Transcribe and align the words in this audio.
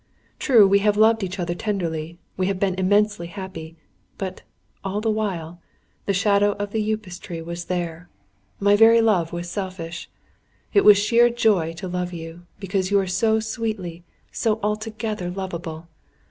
True, 0.39 0.67
we 0.67 0.79
have 0.79 0.97
loved 0.97 1.21
each 1.21 1.37
other 1.37 1.53
tenderly; 1.53 2.17
we 2.35 2.47
have 2.47 2.59
been 2.59 2.73
immensely 2.73 3.27
happy. 3.27 3.75
But, 4.17 4.41
all 4.83 4.99
the 4.99 5.11
while, 5.11 5.61
the 6.07 6.11
shadow 6.15 6.53
of 6.53 6.71
the 6.71 6.81
Upas 6.91 7.19
tree 7.19 7.39
was 7.39 7.65
there. 7.65 8.09
My 8.59 8.75
very 8.75 8.99
love 8.99 9.31
was 9.31 9.47
selfish! 9.47 10.09
It 10.73 10.83
was 10.83 10.97
sheer 10.97 11.29
joy 11.29 11.73
to 11.73 11.87
love 11.87 12.13
you, 12.13 12.47
because 12.59 12.89
you 12.89 12.97
are 12.99 13.05
so 13.05 13.39
sweetly, 13.39 14.03
so 14.31 14.59
altogether, 14.63 15.29
lovable. 15.29 15.87